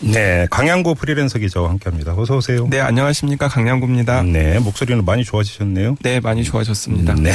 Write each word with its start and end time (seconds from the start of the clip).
네, 0.00 0.46
강양구 0.50 0.94
프리랜서 0.94 1.38
기자와 1.38 1.68
함께합니다. 1.70 2.14
어서 2.16 2.36
오세요. 2.36 2.66
네, 2.70 2.80
안녕하십니까. 2.80 3.48
강양구입니다. 3.48 4.22
네, 4.22 4.58
목소리는 4.58 5.04
많이 5.04 5.24
좋아지셨네요. 5.24 5.96
네, 6.00 6.20
많이 6.20 6.42
좋아졌습니다. 6.44 7.14
네. 7.14 7.32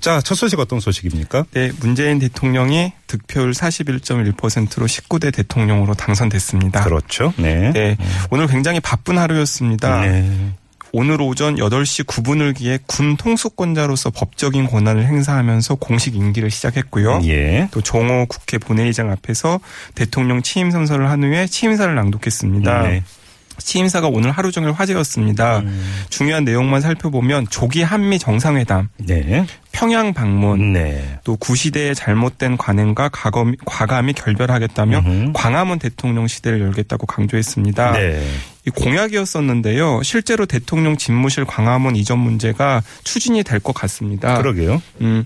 자, 0.00 0.20
첫 0.20 0.34
소식 0.34 0.58
어떤 0.58 0.80
소식입니까? 0.80 1.46
네, 1.52 1.70
문재인 1.80 2.18
대통령이 2.18 2.92
득표율 3.06 3.52
41.1%로 3.52 4.86
19대 4.86 5.32
대통령으로 5.34 5.94
당선됐습니다. 5.94 6.84
그렇죠. 6.84 7.32
네. 7.36 7.72
네, 7.72 7.96
오늘 8.30 8.46
굉장히 8.46 8.80
바쁜 8.80 9.18
하루였습니다. 9.18 10.00
네. 10.02 10.52
오늘 10.92 11.20
오전 11.20 11.56
8시 11.56 12.04
9분을 12.06 12.56
기해 12.56 12.78
군 12.86 13.16
통수권자로서 13.16 14.10
법적인 14.10 14.66
권한을 14.66 15.06
행사하면서 15.06 15.76
공식 15.76 16.16
임기를 16.16 16.50
시작했고요. 16.50 17.20
예. 17.24 17.68
또 17.70 17.80
종호 17.80 18.26
국회 18.26 18.58
본회의장 18.58 19.10
앞에서 19.10 19.60
대통령 19.94 20.42
취임 20.42 20.70
선서를 20.70 21.08
한 21.10 21.22
후에 21.22 21.46
취임사를 21.46 21.94
낭독했습니다. 21.94 22.82
네. 22.82 23.04
취임사가 23.58 24.08
오늘 24.08 24.30
하루 24.30 24.50
종일 24.50 24.72
화제였습니다. 24.72 25.58
음. 25.60 25.84
중요한 26.08 26.44
내용만 26.44 26.80
살펴보면 26.80 27.46
조기 27.50 27.82
한미 27.82 28.18
정상회담, 28.18 28.88
네. 28.98 29.46
평양 29.72 30.12
방문, 30.12 30.72
네. 30.72 31.18
또 31.24 31.36
구시대의 31.36 31.94
잘못된 31.94 32.56
관행과 32.56 33.08
과감히, 33.10 33.56
과감히 33.64 34.12
결별하겠다며 34.12 34.98
음흠. 34.98 35.32
광화문 35.32 35.78
대통령 35.78 36.26
시대를 36.26 36.60
열겠다고 36.60 37.06
강조했습니다. 37.06 37.92
네. 37.92 38.22
이 38.66 38.70
공약이었었는데요. 38.70 40.02
실제로 40.02 40.44
대통령 40.44 40.98
집무실 40.98 41.46
광화문 41.46 41.96
이전 41.96 42.18
문제가 42.18 42.82
추진이 43.04 43.42
될 43.42 43.60
것 43.60 43.72
같습니다. 43.74 44.36
그러게요. 44.36 44.82
음, 45.00 45.24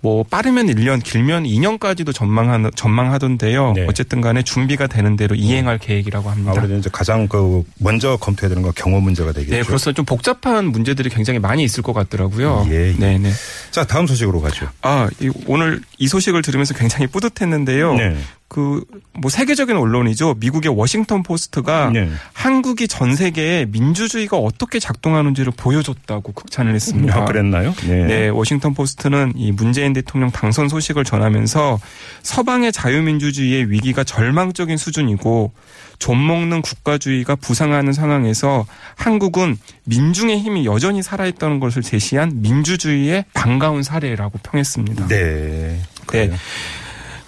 뭐 0.00 0.24
빠르면 0.24 0.66
1년, 0.68 1.02
길면 1.02 1.44
2년까지도 1.44 2.12
전망하, 2.14 2.70
전망하던데요. 2.74 3.72
네. 3.74 3.86
어쨌든 3.88 4.20
간에 4.20 4.42
준비가 4.42 4.86
되는 4.88 5.16
대로 5.16 5.34
이행할 5.36 5.78
계획이라고 5.78 6.28
합니다. 6.30 6.52
아무래도 6.52 6.76
이제 6.76 6.90
가장 6.92 7.28
그 7.28 7.64
먼저 7.78 8.16
검토해야 8.16 8.48
되는 8.48 8.62
건 8.62 8.72
경호 8.74 9.00
문제가 9.00 9.32
되겠죠. 9.32 9.50
네, 9.56 9.62
그래서 9.62 9.92
좀 9.92 10.04
복잡한 10.04 10.66
문제들이 10.66 11.08
굉장히 11.10 11.38
많이 11.38 11.62
있을 11.62 11.82
것 11.84 11.92
같더라고요. 11.92 12.66
예, 12.70 12.88
예. 12.88 12.94
네, 12.98 13.18
네. 13.18 13.30
자, 13.76 13.84
다음 13.84 14.06
소식으로 14.06 14.40
가죠. 14.40 14.70
아, 14.80 15.06
이, 15.20 15.30
오늘 15.46 15.82
이 15.98 16.08
소식을 16.08 16.40
들으면서 16.40 16.72
굉장히 16.72 17.06
뿌듯했는데요. 17.08 17.94
네. 17.96 18.16
그, 18.48 18.84
뭐, 19.12 19.28
세계적인 19.28 19.76
언론이죠. 19.76 20.36
미국의 20.38 20.76
워싱턴 20.76 21.24
포스트가 21.24 21.90
네. 21.90 22.08
한국이 22.32 22.86
전 22.86 23.16
세계에 23.16 23.66
민주주의가 23.66 24.36
어떻게 24.36 24.78
작동하는지를 24.78 25.52
보여줬다고 25.56 26.32
극찬을 26.32 26.74
했습니다. 26.74 27.22
아, 27.22 27.24
그랬나요? 27.24 27.74
네. 27.88 28.04
네, 28.04 28.28
워싱턴 28.28 28.72
포스트는 28.72 29.32
이 29.34 29.50
문재인 29.50 29.92
대통령 29.92 30.30
당선 30.30 30.68
소식을 30.68 31.02
전하면서 31.02 31.80
서방의 32.22 32.70
자유민주주의의 32.70 33.70
위기가 33.70 34.04
절망적인 34.04 34.76
수준이고 34.76 35.52
좀먹는 35.98 36.62
국가주의가 36.62 37.36
부상하는 37.36 37.92
상황에서 37.92 38.66
한국은 38.94 39.56
민중의 39.84 40.38
힘이 40.38 40.66
여전히 40.66 41.02
살아있다는 41.02 41.58
것을 41.58 41.82
제시한 41.82 42.42
민주주의의 42.42 43.24
반가운 43.34 43.82
사례라고 43.82 44.38
평했습니다. 44.42 45.08
네. 45.08 45.80
그래요. 46.06 46.34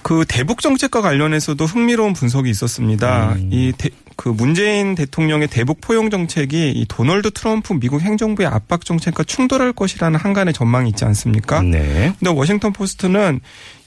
그 0.09 0.25
대북 0.27 0.62
정책과 0.62 1.03
관련해서도 1.03 1.67
흥미로운 1.67 2.14
분석이 2.14 2.48
있었습니다. 2.48 3.35
음. 3.35 3.51
이그 3.52 4.30
문재인 4.30 4.95
대통령의 4.95 5.48
대북 5.48 5.83
포용 5.83 6.08
정책이 6.08 6.70
이 6.70 6.86
도널드 6.89 7.33
트럼프 7.33 7.74
미국 7.74 8.01
행정부의 8.01 8.48
압박 8.48 8.86
정책과 8.86 9.24
충돌할 9.24 9.74
것이라는 9.74 10.19
한간의 10.19 10.55
전망이 10.55 10.89
있지 10.89 11.05
않습니까? 11.05 11.61
네. 11.61 12.14
근데 12.19 12.30
워싱턴 12.30 12.73
포스트는 12.73 13.41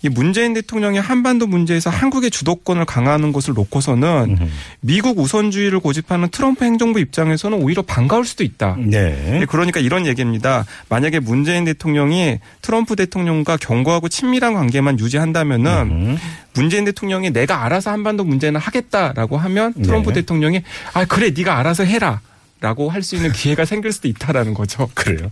이 0.03 0.09
문재인 0.09 0.53
대통령이 0.53 0.97
한반도 0.97 1.45
문제에서 1.45 1.89
한국의 1.89 2.31
주도권을 2.31 2.85
강화하는 2.85 3.31
것을 3.31 3.53
놓고서는 3.53 4.37
음흠. 4.39 4.49
미국 4.81 5.19
우선주의를 5.19 5.79
고집하는 5.79 6.29
트럼프 6.29 6.65
행정부 6.65 6.99
입장에서는 6.99 7.61
오히려 7.61 7.83
반가울 7.83 8.25
수도 8.25 8.43
있다. 8.43 8.77
네. 8.79 9.39
네, 9.39 9.45
그러니까 9.47 9.79
이런 9.79 10.07
얘기입니다. 10.07 10.65
만약에 10.89 11.19
문재인 11.19 11.65
대통령이 11.65 12.39
트럼프 12.61 12.95
대통령과 12.95 13.57
견고하고 13.57 14.09
친밀한 14.09 14.53
관계만 14.53 14.99
유지한다면은 14.99 15.71
음. 15.91 16.17
문재인 16.53 16.85
대통령이 16.85 17.31
내가 17.31 17.63
알아서 17.63 17.91
한반도 17.91 18.23
문제는 18.23 18.59
하겠다라고 18.59 19.37
하면 19.37 19.73
트럼프 19.73 20.09
네. 20.09 20.21
대통령이 20.21 20.63
아 20.93 21.05
그래 21.05 21.31
네가 21.35 21.59
알아서 21.59 21.83
해라. 21.83 22.21
라고 22.61 22.89
할 22.91 23.01
수 23.01 23.15
있는 23.15 23.31
기회가 23.31 23.65
생길 23.65 23.91
수도 23.91 24.07
있다라는 24.07 24.53
거죠. 24.53 24.87
그래요. 24.93 25.27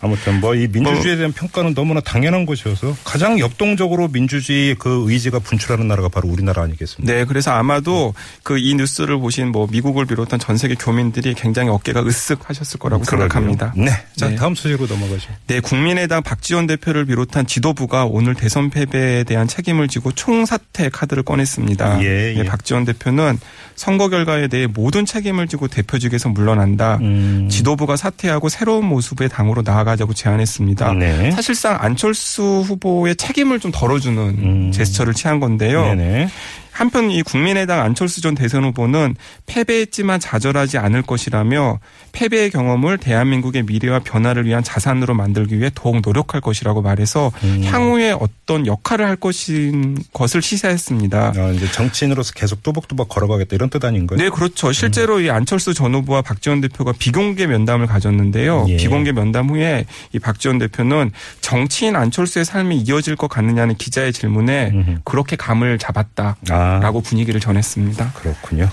아무튼 0.00 0.40
뭐 0.40 0.54
이 0.54 0.66
민주주의에 0.66 1.16
대한 1.16 1.32
평가는 1.32 1.74
너무나 1.74 2.00
당연한 2.00 2.46
것이어서 2.46 2.96
가장 3.04 3.38
역동적으로 3.38 4.08
민주주의 4.08 4.74
그 4.74 5.04
의지가 5.06 5.38
분출하는 5.40 5.86
나라가 5.86 6.08
바로 6.08 6.28
우리나라 6.28 6.62
아니겠습니까? 6.62 7.12
네, 7.12 7.24
그래서 7.26 7.50
아마도 7.52 8.14
그 8.42 8.58
이 8.58 8.74
뉴스를 8.74 9.18
보신 9.18 9.52
뭐 9.52 9.68
미국을 9.70 10.06
비롯한 10.06 10.38
전 10.40 10.56
세계 10.56 10.74
교민들이 10.74 11.34
굉장히 11.34 11.68
어깨가 11.68 12.02
으쓱하셨을 12.02 12.78
거라고 12.78 13.04
생각합니다. 13.04 13.72
네. 13.76 13.90
자, 14.16 14.28
네. 14.30 14.34
다음 14.36 14.54
소식으로 14.54 14.86
넘어가죠. 14.88 15.30
네, 15.46 15.60
국민의당 15.60 16.22
박지원 16.22 16.66
대표를 16.66 17.04
비롯한 17.06 17.46
지도부가 17.46 18.06
오늘 18.06 18.34
대선 18.34 18.70
패배에 18.70 19.24
대한 19.24 19.46
책임을 19.46 19.88
지고 19.88 20.12
총사퇴 20.12 20.88
카드를 20.90 21.22
꺼냈습니다. 21.22 22.02
예, 22.02 22.34
예. 22.36 22.42
네, 22.42 22.44
박지원 22.44 22.84
대표는 22.86 23.38
선거 23.76 24.08
결과에 24.08 24.48
대해 24.48 24.66
모든 24.66 25.04
책임을 25.06 25.46
지고 25.48 25.68
대표직에서 25.68 26.28
물러난 26.30 26.69
다. 26.76 26.98
음. 27.00 27.48
지도부가 27.50 27.96
사퇴하고 27.96 28.48
새로운 28.48 28.84
모습의 28.86 29.28
당으로 29.28 29.62
나아가자고 29.64 30.14
제안했습니다. 30.14 30.92
네. 30.94 31.30
사실상 31.32 31.76
안철수 31.80 32.42
후보의 32.66 33.16
책임을 33.16 33.60
좀 33.60 33.70
덜어주는 33.72 34.18
음. 34.18 34.72
제스처를 34.72 35.14
취한 35.14 35.40
건데요. 35.40 35.82
네네. 35.82 36.28
한편 36.72 37.10
이 37.10 37.22
국민의당 37.22 37.80
안철수 37.80 38.20
전 38.20 38.34
대선 38.34 38.64
후보는 38.64 39.16
패배했지만 39.46 40.20
좌절하지 40.20 40.78
않을 40.78 41.02
것이라며 41.02 41.80
패배의 42.12 42.50
경험을 42.50 42.98
대한민국의 42.98 43.64
미래와 43.64 44.00
변화를 44.00 44.46
위한 44.46 44.62
자산으로 44.62 45.14
만들기 45.14 45.58
위해 45.58 45.70
더욱 45.74 46.00
노력할 46.04 46.40
것이라고 46.40 46.82
말해서 46.82 47.30
음. 47.44 47.62
향후에 47.64 48.12
어떤 48.12 48.66
역할을 48.66 49.06
할 49.06 49.16
것인 49.16 49.98
것을 50.12 50.42
시사했습니다. 50.42 51.32
아, 51.36 51.50
이제 51.50 51.70
정치인으로서 51.70 52.32
계속 52.34 52.62
또박또박 52.62 53.08
걸어가겠다 53.08 53.54
이런 53.54 53.70
뜻 53.70 53.84
아닌가요? 53.84 54.18
네, 54.18 54.28
그렇죠. 54.28 54.72
실제로 54.72 55.20
이 55.20 55.30
안철수 55.30 55.74
전 55.74 55.94
후보와 55.94 56.22
박지원 56.22 56.60
대표가 56.60 56.92
비공개 56.98 57.46
면담을 57.46 57.86
가졌는데요. 57.86 58.66
예. 58.68 58.76
비공개 58.76 59.12
면담 59.12 59.50
후에 59.50 59.84
이 60.12 60.18
박지원 60.18 60.58
대표는 60.58 61.10
정치인 61.40 61.96
안철수의 61.96 62.44
삶이 62.44 62.78
이어질 62.78 63.16
것 63.16 63.28
같느냐는 63.28 63.74
기자의 63.76 64.12
질문에 64.12 64.70
음흠. 64.72 64.98
그렇게 65.04 65.36
감을 65.36 65.78
잡았다 65.78 66.36
라고 66.80 66.98
아, 66.98 67.02
분위기를 67.02 67.40
전했습니다. 67.40 68.12
그렇군요. 68.14 68.68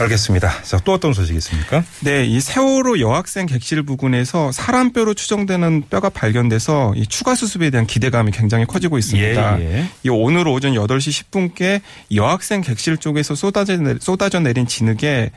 알겠습니다. 0.00 0.62
자, 0.62 0.78
또 0.84 0.92
어떤 0.92 1.12
소식이 1.12 1.36
있습니까? 1.38 1.82
네, 2.00 2.24
이 2.24 2.40
세월호 2.40 3.00
여학생 3.00 3.46
객실 3.46 3.82
부근에서 3.82 4.52
사람 4.52 4.92
뼈로 4.92 5.14
추정되는 5.14 5.84
뼈가 5.90 6.08
발견돼서 6.08 6.92
이 6.94 7.04
추가 7.06 7.34
수습에 7.34 7.70
대한 7.70 7.84
기대감이 7.86 8.30
굉장히 8.30 8.64
커지고 8.64 8.98
있습니다. 8.98 9.60
예, 9.60 9.64
예. 9.78 9.88
이 10.04 10.08
오늘 10.08 10.46
오전 10.46 10.74
8시 10.74 11.30
10분께 11.30 11.80
여학생 12.14 12.60
객실 12.60 12.96
쪽에서 12.98 13.34
쏟아져, 13.34 13.76
내- 13.76 13.96
쏟아져 14.00 14.38
내린 14.38 14.66
진흙에 14.68 15.30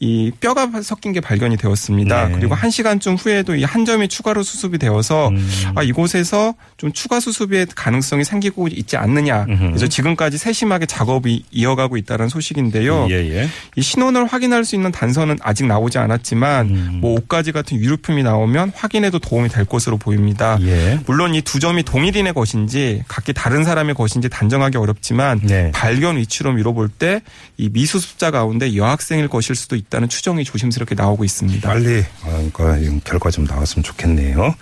이 0.00 0.30
뼈가 0.40 0.70
섞인 0.82 1.12
게 1.12 1.20
발견이 1.20 1.56
되었습니다. 1.56 2.28
네. 2.28 2.34
그리고 2.36 2.54
한 2.54 2.70
시간쯤 2.70 3.14
후에도 3.16 3.54
이 3.56 3.64
한 3.68 3.84
점이 3.84 4.08
추가로 4.08 4.42
수습이 4.42 4.78
되어서 4.78 5.28
음. 5.28 5.50
아, 5.74 5.82
이곳에서 5.82 6.54
좀 6.78 6.92
추가 6.92 7.20
수습의 7.20 7.66
가능성이 7.74 8.24
생기고 8.24 8.68
있지 8.68 8.96
않느냐. 8.96 9.44
음흠. 9.48 9.66
그래서 9.68 9.86
지금까지 9.88 10.38
세심하게 10.38 10.86
작업이 10.86 11.44
이어가고 11.50 11.96
있다는 11.98 12.28
소식인데요. 12.28 13.08
예, 13.10 13.14
예. 13.14 13.48
이 13.76 13.82
신원을 13.82 14.26
확인할 14.26 14.64
수 14.64 14.74
있는 14.74 14.90
단서는 14.92 15.38
아직 15.42 15.66
나오지 15.66 15.98
않았지만 15.98 16.68
음. 16.68 16.98
뭐 17.00 17.12
옷가지 17.14 17.52
같은 17.52 17.76
유류품이 17.78 18.22
나오면 18.22 18.72
확인해도 18.74 19.18
도움이 19.18 19.48
될 19.48 19.64
것으로 19.64 19.96
보입니다. 19.98 20.58
예. 20.62 20.98
물론 21.06 21.34
이 21.34 21.42
두 21.42 21.58
점이 21.58 21.82
동일인의 21.82 22.34
것인지 22.34 23.02
각기 23.08 23.32
다른 23.32 23.64
사람의 23.64 23.94
것인지 23.94 24.28
단정하기 24.28 24.76
어렵지만 24.78 25.40
네. 25.42 25.70
발견 25.72 26.16
위치로 26.16 26.52
미뤄볼 26.52 26.88
때 26.88 27.20
이 27.60 27.68
미수습자 27.72 28.30
가운데 28.30 28.76
여학생일 28.76 29.26
것일 29.26 29.56
수도 29.56 29.74
있다 29.74 29.87
는 29.90 30.08
추정이 30.08 30.44
조심스럽게 30.44 30.94
나오고 30.94 31.24
있습니다. 31.24 31.66
빨리 31.66 32.04
어, 32.24 32.50
그 32.52 33.00
결과 33.04 33.30
좀 33.30 33.44
나왔으면 33.44 33.82
좋겠네요. 33.82 34.54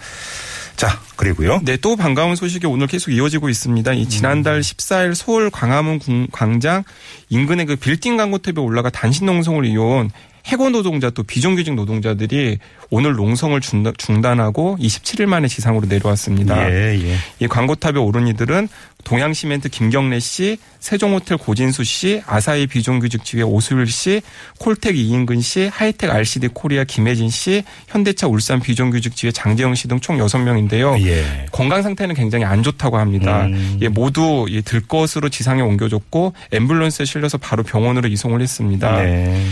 자, 0.77 1.01
그리고요. 1.17 1.61
네, 1.65 1.77
또 1.79 1.97
반가운 1.97 2.37
소식이 2.37 2.67
오늘 2.67 2.87
계속 2.87 3.11
이어지고 3.11 3.49
있습니다. 3.49 3.93
이 3.95 4.09
지난달 4.09 4.61
14일 4.61 5.15
서울 5.15 5.51
광화문 5.51 5.99
궁- 5.99 6.29
광장 6.31 6.85
인근의 7.29 7.67
그 7.67 7.75
빌딩 7.77 8.17
광고탑에 8.17 8.63
올라가 8.63 8.89
단신 8.91 9.27
농성을 9.27 9.65
이어온 9.65 10.11
해고 10.47 10.71
노동자 10.71 11.11
또 11.11 11.23
비정규직 11.25 11.75
노동자들이 11.75 12.59
오늘 12.91 13.15
농성을 13.15 13.59
중단- 13.61 13.95
중단하고 13.99 14.77
27일 14.81 15.27
만에 15.27 15.49
지상으로 15.49 15.87
내려왔습니다. 15.89 16.71
예, 16.71 16.95
예. 17.03 17.17
이 17.41 17.49
광고탑에 17.49 17.99
오른 17.99 18.29
이들은 18.29 18.69
동양시멘트 19.03 19.69
김경래 19.71 20.19
씨, 20.21 20.59
세종호텔 20.81 21.39
고진수 21.39 21.85
씨, 21.85 22.23
아사히 22.27 22.67
비정규직 22.67 23.25
지회 23.25 23.43
오수일 23.43 23.87
씨, 23.89 24.21
콜텍 24.59 24.97
이인근 24.97 25.41
씨, 25.41 25.69
하이텍 25.73 26.11
RCD 26.11 26.49
코리아 26.55 26.85
김혜진 26.85 27.29
씨, 27.31 27.63
현대차 27.89 28.27
울산 28.29 28.61
비정규직 28.61 29.15
지회 29.17 29.31
장재영 29.33 29.75
씨 29.75 29.87
등 29.89 29.99
총 30.01 30.19
6명인데요. 30.19 31.01
예. 31.07 31.47
건강 31.53 31.83
상태는 31.83 32.15
굉장히 32.15 32.45
안 32.45 32.63
좋다고 32.63 32.99
합니다. 32.99 33.47
음. 33.47 33.79
예, 33.83 33.89
모두 33.89 34.47
이 34.49 34.63
들것으로 34.63 35.29
지상에 35.29 35.61
옮겨졌고 35.63 36.35
앰뷸런스에 36.53 37.05
실려서 37.07 37.39
바로 37.39 37.63
병원으로 37.65 38.09
이송을 38.09 38.41
했습니다. 38.41 39.03
네. 39.03 39.45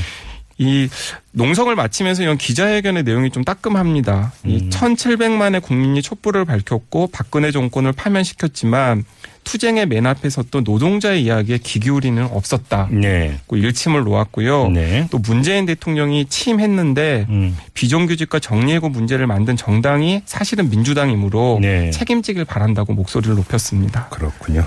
이 0.59 0.89
농성을 1.33 1.75
마치면서 1.75 2.23
이런 2.23 2.39
기자회견의 2.39 3.03
내용이 3.03 3.31
좀 3.31 3.43
따끔합니다. 3.43 4.33
이 4.45 4.57
음. 4.63 4.71
1,700만의 4.71 5.63
국민이 5.63 6.01
촛불을 6.01 6.45
밝혔고 6.45 7.09
박근혜 7.09 7.51
정권을 7.51 7.93
파면시켰지만 7.93 9.05
투쟁의 9.45 9.87
맨 9.87 10.07
앞에 10.07 10.31
섰던 10.31 10.65
노동자의 10.65 11.23
이야기에 11.23 11.59
귀 11.59 11.79
기울이는 11.79 12.25
없었다. 12.25 12.89
네. 12.91 13.39
고 13.47 13.57
일침을 13.57 14.03
놓았고요. 14.05 14.71
네. 14.71 15.07
또 15.11 15.19
문재인 15.19 15.67
대통령이 15.67 16.27
취임했는데 16.27 17.27
음. 17.29 17.57
비정규직과 17.75 18.39
정리해고 18.39 18.89
문제를 18.89 19.27
만든 19.27 19.57
정당이 19.57 20.23
사실은 20.25 20.71
민주당이므로 20.71 21.59
네. 21.61 21.91
책임지길 21.91 22.47
바란다고 22.47 22.95
목소리를 22.95 23.35
높였습니다. 23.35 24.09
그렇군요. 24.09 24.65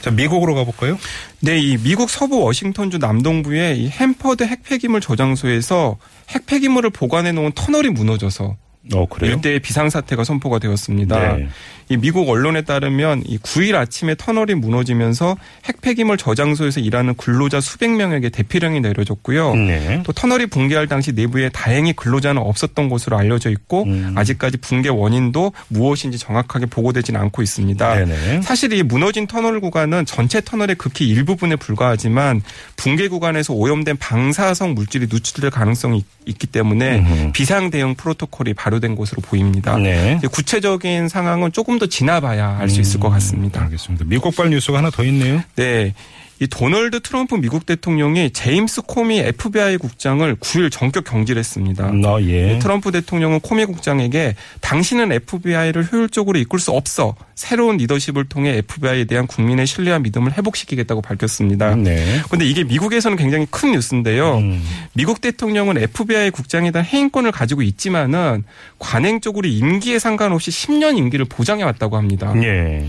자, 0.00 0.10
미국으로 0.10 0.54
가볼까요? 0.54 0.98
네, 1.40 1.58
이 1.58 1.76
미국 1.76 2.10
서부 2.10 2.40
워싱턴주 2.40 2.98
남동부의 2.98 3.78
이 3.78 3.88
햄퍼드 3.88 4.44
핵폐기물 4.44 5.00
저장소에서 5.00 5.98
핵폐기물을 6.30 6.90
보관해 6.90 7.32
놓은 7.32 7.52
터널이 7.54 7.90
무너져서 7.90 8.56
어? 8.94 9.06
일대의 9.26 9.60
비상사태가 9.60 10.24
선포가 10.24 10.58
되었습니다. 10.58 11.36
네. 11.36 11.48
이 11.90 11.96
미국 11.96 12.28
언론에 12.30 12.62
따르면 12.62 13.24
이 13.26 13.36
9일 13.38 13.74
아침에 13.74 14.14
터널이 14.16 14.54
무너지면서 14.54 15.36
핵폐기물 15.64 16.16
저장소에서 16.16 16.78
일하는 16.80 17.14
근로자 17.14 17.60
수백 17.60 17.90
명에게 17.90 18.28
대피령이 18.30 18.80
내려졌고요. 18.80 19.54
네. 19.56 20.02
또 20.06 20.12
터널이 20.12 20.46
붕괴할 20.46 20.86
당시 20.86 21.12
내부에 21.12 21.48
다행히 21.50 21.92
근로자는 21.92 22.40
없었던 22.40 22.88
것으로 22.88 23.18
알려져 23.18 23.50
있고 23.50 23.82
음. 23.84 24.14
아직까지 24.16 24.58
붕괴 24.58 24.88
원인도 24.88 25.52
무엇인지 25.68 26.16
정확하게 26.18 26.66
보고되지는 26.66 27.20
않고 27.20 27.42
있습니다. 27.42 27.94
네네. 28.04 28.42
사실 28.42 28.72
이 28.72 28.82
무너진 28.84 29.26
터널 29.26 29.60
구간은 29.60 30.06
전체 30.06 30.40
터널의 30.40 30.76
극히 30.76 31.08
일부분에 31.08 31.56
불과하지만 31.56 32.40
붕괴 32.76 33.08
구간에서 33.08 33.52
오염된 33.52 33.96
방사성 33.98 34.74
물질이 34.74 35.08
누출될 35.10 35.50
가능성이 35.50 35.98
있- 35.98 36.06
있기 36.26 36.46
때문에 36.46 36.98
음흠. 36.98 37.32
비상 37.32 37.70
대응 37.70 37.94
프로토콜이 37.96 38.54
발 38.54 38.69
효된 38.76 38.96
것으로 38.96 39.22
보입니다. 39.22 39.76
네. 39.76 40.20
구체적인 40.30 41.08
상황은 41.08 41.52
조금 41.52 41.78
더 41.78 41.86
지나봐야 41.86 42.58
알수 42.58 42.80
있을 42.80 43.00
것 43.00 43.10
같습니다. 43.10 43.62
알겠습니다. 43.62 44.04
미국발 44.06 44.50
뉴스가 44.50 44.78
하나 44.78 44.90
더 44.90 45.04
있네요. 45.04 45.42
네. 45.56 45.94
이 46.42 46.46
도널드 46.46 47.00
트럼프 47.00 47.34
미국 47.34 47.66
대통령이 47.66 48.30
제임스 48.30 48.82
코미 48.86 49.18
FBI 49.18 49.76
국장을 49.76 50.34
9일 50.36 50.72
전격 50.72 51.04
경질했습니다. 51.04 51.92
어, 52.06 52.20
예. 52.22 52.58
트럼프 52.58 52.90
대통령은 52.92 53.40
코미 53.40 53.66
국장에게 53.66 54.34
당신은 54.62 55.12
FBI를 55.12 55.92
효율적으로 55.92 56.38
이끌 56.38 56.58
수 56.58 56.70
없어 56.70 57.14
새로운 57.34 57.76
리더십을 57.76 58.24
통해 58.30 58.56
FBI에 58.56 59.04
대한 59.04 59.26
국민의 59.26 59.66
신뢰와 59.66 59.98
믿음을 59.98 60.32
회복시키겠다고 60.32 61.02
밝혔습니다. 61.02 61.74
네. 61.74 62.22
그런데 62.24 62.46
이게 62.46 62.64
미국에서는 62.64 63.18
굉장히 63.18 63.46
큰 63.50 63.72
뉴스인데요. 63.72 64.38
음. 64.38 64.62
미국 64.94 65.20
대통령은 65.20 65.76
FBI 65.76 66.30
국장에 66.30 66.70
대한 66.70 66.86
해임권을 66.86 67.32
가지고 67.32 67.60
있지만은 67.60 68.44
관행적으로 68.78 69.46
임기에 69.46 69.98
상관없이 69.98 70.50
10년 70.50 70.96
임기를 70.96 71.26
보장해 71.26 71.64
왔다고 71.64 71.98
합니다. 71.98 72.32
예. 72.36 72.88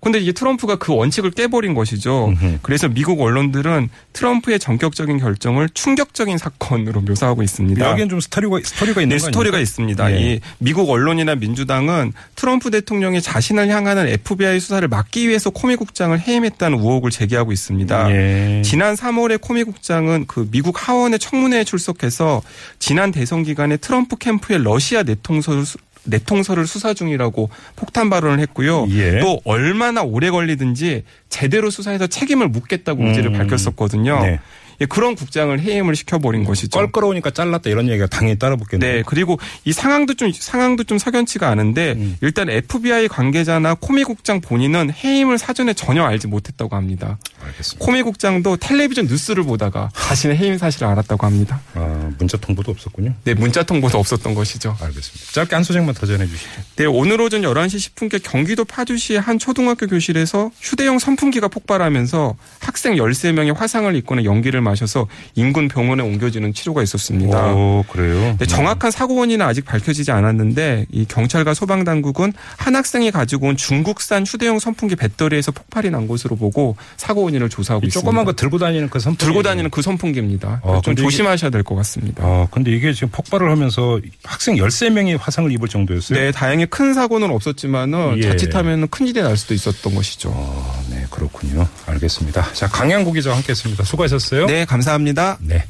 근데 0.00 0.18
이게 0.18 0.32
트럼프가 0.32 0.76
그 0.76 0.94
원칙을 0.94 1.30
깨버린 1.32 1.74
것이죠. 1.74 2.32
그래서 2.62 2.88
미국 2.88 3.20
언론들은 3.20 3.90
트럼프의 4.14 4.58
전격적인 4.58 5.18
결정을 5.18 5.68
충격적인 5.74 6.38
사건으로 6.38 7.02
묘사하고 7.02 7.42
있습니다. 7.42 7.90
여기엔 7.90 8.08
좀 8.08 8.18
스토리가 8.18 8.58
스토리가 8.64 9.02
있는 9.02 9.16
네, 9.16 9.20
거 9.20 9.26
스토리가 9.26 9.56
아닙니까? 9.58 9.60
있습니다. 9.60 10.12
예. 10.12 10.20
이 10.36 10.40
미국 10.58 10.88
언론이나 10.88 11.34
민주당은 11.34 12.12
트럼프 12.34 12.70
대통령이 12.70 13.20
자신을 13.20 13.68
향하는 13.68 14.08
FBI 14.08 14.58
수사를 14.60 14.88
막기 14.88 15.28
위해서 15.28 15.50
코미 15.50 15.76
국장을 15.76 16.18
해임했다는 16.18 16.78
의혹을 16.78 17.10
제기하고 17.10 17.52
있습니다. 17.52 18.10
예. 18.10 18.62
지난 18.64 18.94
3월에 18.94 19.38
코미 19.40 19.64
국장은 19.64 20.24
그 20.26 20.48
미국 20.50 20.88
하원의 20.88 21.18
청문회에 21.18 21.64
출석해서 21.64 22.40
지난 22.78 23.12
대선 23.12 23.42
기간에 23.42 23.76
트럼프 23.76 24.16
캠프의 24.16 24.62
러시아 24.62 25.02
내통서를 25.02 25.66
수- 25.66 25.76
내통서를 26.04 26.66
수사 26.66 26.94
중이라고 26.94 27.50
폭탄 27.76 28.10
발언을 28.10 28.40
했고요. 28.40 28.86
예. 28.90 29.20
또 29.20 29.40
얼마나 29.44 30.02
오래 30.02 30.30
걸리든지 30.30 31.04
제대로 31.30 31.70
수사해서 31.70 32.06
책임을 32.06 32.48
묻겠다고 32.48 33.06
의지를 33.06 33.32
음. 33.32 33.38
밝혔었거든요. 33.38 34.20
네. 34.22 34.40
예, 34.80 34.86
그런 34.86 35.14
국장을 35.14 35.58
해임을 35.58 35.94
시켜버린 35.94 36.44
것이죠. 36.44 36.78
껄끄러우니까 36.78 37.30
잘랐다 37.30 37.68
이런 37.68 37.88
얘기가 37.88 38.06
당연히 38.06 38.38
따라붙겠네요. 38.38 38.92
네, 38.92 39.02
그리고 39.04 39.38
이 39.64 39.72
상황도 39.72 40.14
좀 40.14 40.32
상황도 40.32 40.84
좀 40.84 40.98
석연치가 40.98 41.48
않은데 41.48 41.92
음. 41.98 42.16
일단 42.22 42.48
FBI 42.48 43.08
관계자나 43.08 43.74
코미 43.74 44.04
국장 44.04 44.40
본인은 44.40 44.92
해임을 44.92 45.36
사전에 45.36 45.74
전혀 45.74 46.02
알지 46.04 46.28
못했다고 46.28 46.76
합니다. 46.76 47.18
알겠습니다. 47.44 47.84
코미 47.84 48.02
국장도 48.02 48.56
텔레비전 48.56 49.06
뉴스를 49.06 49.44
보다가 49.44 49.90
자신의 49.94 50.38
해임 50.38 50.56
사실을 50.56 50.88
알았다고 50.88 51.26
합니다. 51.26 51.60
아, 51.74 52.10
문자 52.18 52.38
통보도 52.38 52.70
없었군요. 52.72 53.14
네, 53.24 53.34
문자 53.34 53.62
통보도 53.62 53.98
없었던 53.98 54.34
것이죠. 54.34 54.76
알겠습니다. 54.80 55.32
짧게 55.32 55.54
한 55.56 55.62
소절만 55.62 55.94
더 55.94 56.06
전해 56.06 56.26
주시죠. 56.26 56.50
네, 56.76 56.86
오늘 56.86 57.20
오전 57.20 57.42
11시 57.42 57.94
10분께 57.94 58.22
경기도 58.22 58.64
파주시의 58.64 59.20
한 59.20 59.38
초등학교 59.38 59.86
교실에서 59.86 60.50
휴대용 60.58 60.98
선풍 60.98 61.19
기가 61.30 61.48
폭발하면서 61.48 62.36
학생 62.60 62.94
13명이 62.94 63.54
화상을 63.56 63.94
입거나 63.96 64.24
연기를 64.24 64.60
마셔서 64.60 65.06
인근 65.34 65.68
병원에 65.68 66.02
옮겨지는 66.02 66.54
치료가 66.54 66.82
있었습니다. 66.82 67.52
오, 67.52 67.84
그래요. 67.90 68.36
네, 68.38 68.46
정확한 68.46 68.90
사고 68.92 69.16
원인은 69.16 69.44
아직 69.44 69.64
밝혀지지 69.64 70.12
않았는데 70.12 70.86
이 70.90 71.04
경찰과 71.06 71.54
소방 71.54 71.82
당국은 71.84 72.32
한 72.56 72.76
학생이 72.76 73.10
가지고 73.10 73.48
온 73.48 73.56
중국산 73.56 74.24
휴대용 74.24 74.58
선풍기 74.60 74.94
배터리에서 74.96 75.50
폭발이 75.52 75.90
난 75.90 76.06
것으로 76.06 76.36
보고 76.36 76.76
사고 76.96 77.22
원인을 77.24 77.48
조사하고 77.48 77.84
이 77.84 77.88
있습니다. 77.88 78.00
조그만 78.06 78.24
거 78.24 78.32
들고 78.32 78.58
다니는 78.58 78.88
그 78.88 79.00
선풍기. 79.00 79.24
들고 79.24 79.42
다니는 79.42 79.70
그 79.70 79.82
선풍기입니다. 79.82 80.60
아, 80.64 80.80
좀 80.84 80.94
조심하셔야 80.94 81.50
될 81.50 81.64
것 81.64 81.74
같습니다. 81.74 82.24
아, 82.24 82.46
근데 82.50 82.70
이게 82.70 82.92
지금 82.92 83.08
폭발을 83.10 83.50
하면서 83.50 84.00
학생 84.24 84.54
13명이 84.56 85.18
화상을 85.20 85.50
입을 85.52 85.68
정도였어요. 85.68 86.18
네, 86.18 86.30
다행히 86.30 86.66
큰 86.66 86.94
사고는 86.94 87.30
없었지만은 87.30 88.18
예. 88.18 88.22
자칫하면 88.22 88.88
큰 88.88 89.06
일이 89.08 89.20
날 89.22 89.36
수도 89.36 89.54
있었던 89.54 89.94
것이죠. 89.94 90.30
아, 90.34 90.80
네, 90.89 90.89
그렇군요. 91.10 91.66
알겠습니다. 91.86 92.52
자, 92.52 92.68
강양구 92.68 93.12
기자와 93.12 93.36
함께 93.36 93.50
했습니다. 93.50 93.84
수고하셨어요. 93.84 94.46
네, 94.46 94.64
감사합니다. 94.64 95.38
네. 95.40 95.64